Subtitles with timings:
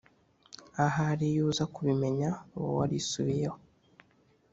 [0.85, 3.57] Ahari iy’uza kubimenya uba warisubiyeho